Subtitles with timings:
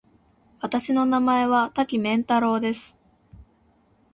[0.61, 2.97] 私の名前は多岐麺太郎です。